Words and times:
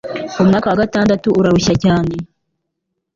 Umwaka 0.41 0.67
wa 0.71 0.79
gatandatu 0.81 1.27
urarushya 1.39 1.73
cyane 1.83 2.13